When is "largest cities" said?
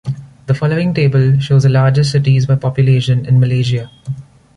1.69-2.47